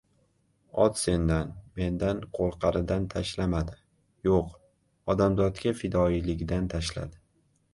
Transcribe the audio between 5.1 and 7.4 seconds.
odamzotga fidoyiligidan tashladi!